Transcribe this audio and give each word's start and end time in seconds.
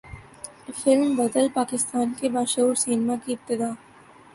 film 0.79 1.15
بدل 1.15 1.47
پاکستان 1.53 2.13
کے 2.19 2.29
باشعور 2.29 2.75
سینما 2.75 3.15
کی 3.25 3.33
ابتدا 3.33 3.69